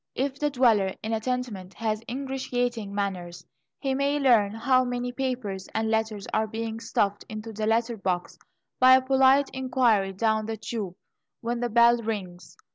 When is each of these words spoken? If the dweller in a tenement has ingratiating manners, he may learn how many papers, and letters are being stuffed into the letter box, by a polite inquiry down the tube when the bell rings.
If 0.15 0.39
the 0.39 0.49
dweller 0.49 0.95
in 1.03 1.13
a 1.13 1.19
tenement 1.19 1.75
has 1.75 2.01
ingratiating 2.09 2.91
manners, 2.95 3.45
he 3.77 3.93
may 3.93 4.17
learn 4.17 4.51
how 4.53 4.83
many 4.83 5.11
papers, 5.11 5.69
and 5.75 5.91
letters 5.91 6.25
are 6.33 6.47
being 6.47 6.79
stuffed 6.79 7.23
into 7.29 7.53
the 7.53 7.67
letter 7.67 7.97
box, 7.97 8.39
by 8.79 8.95
a 8.95 9.01
polite 9.03 9.51
inquiry 9.53 10.13
down 10.13 10.47
the 10.47 10.57
tube 10.57 10.95
when 11.41 11.59
the 11.59 11.69
bell 11.69 11.97
rings. 12.01 12.57